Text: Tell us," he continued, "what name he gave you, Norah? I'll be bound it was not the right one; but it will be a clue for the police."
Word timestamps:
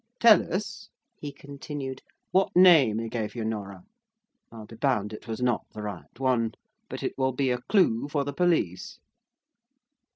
Tell 0.19 0.51
us," 0.51 0.89
he 1.19 1.31
continued, 1.31 2.01
"what 2.31 2.55
name 2.55 2.97
he 2.97 3.07
gave 3.07 3.35
you, 3.35 3.45
Norah? 3.45 3.83
I'll 4.51 4.65
be 4.65 4.75
bound 4.75 5.13
it 5.13 5.27
was 5.27 5.43
not 5.43 5.63
the 5.73 5.83
right 5.83 6.19
one; 6.19 6.53
but 6.89 7.03
it 7.03 7.15
will 7.19 7.33
be 7.33 7.51
a 7.51 7.61
clue 7.69 8.07
for 8.09 8.23
the 8.23 8.33
police." 8.33 8.97